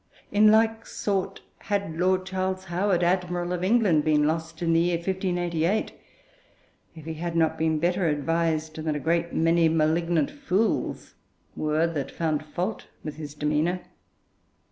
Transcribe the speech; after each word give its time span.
In 0.31 0.49
like 0.49 0.87
sort 0.87 1.41
had 1.59 1.95
Lord 1.99 2.25
Charles 2.25 2.63
Howard, 2.63 3.03
Admiral 3.03 3.53
of 3.53 3.63
England, 3.63 4.03
been 4.03 4.25
lost 4.25 4.59
in 4.63 4.73
the 4.73 4.79
year 4.79 4.95
1588, 4.95 5.91
if 6.95 7.05
he 7.05 7.13
had 7.13 7.35
not 7.35 7.55
been 7.55 7.77
better 7.77 8.07
advised 8.07 8.77
than 8.77 8.95
a 8.95 8.99
great 8.99 9.31
many 9.31 9.69
malignant 9.69 10.31
fools 10.31 11.13
were 11.55 11.85
that 11.85 12.09
found 12.09 12.43
fault 12.43 12.87
with 13.03 13.17
his 13.17 13.35
demeanour. 13.35 13.81